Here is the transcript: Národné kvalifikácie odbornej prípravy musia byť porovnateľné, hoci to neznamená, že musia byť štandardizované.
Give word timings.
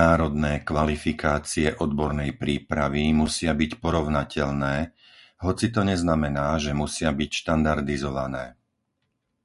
Národné 0.00 0.54
kvalifikácie 0.70 1.68
odbornej 1.84 2.30
prípravy 2.42 3.02
musia 3.22 3.50
byť 3.60 3.70
porovnateľné, 3.84 4.74
hoci 5.46 5.66
to 5.74 5.80
neznamená, 5.90 6.48
že 6.64 6.70
musia 6.82 7.10
byť 7.20 7.30
štandardizované. 7.42 8.44